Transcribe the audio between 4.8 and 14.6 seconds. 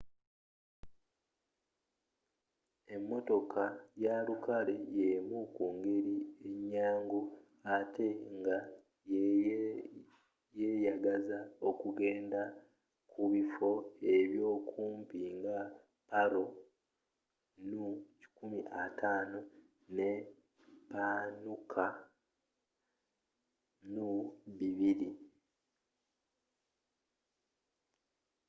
yemu ku ngeri enyangu atte nga yeyagaza okugenda ku bifo ebyo